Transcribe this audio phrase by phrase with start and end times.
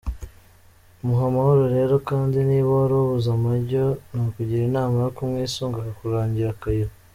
[1.03, 6.91] Muhe amahoro rero kandi niba warabuze amajyo nakugira inama yo kumwisunga akakurangira akayira.